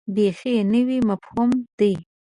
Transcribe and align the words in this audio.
بیخي 0.13 0.55
نوی 0.71 0.99
مفهوم 1.09 1.49
دی. 1.77 1.93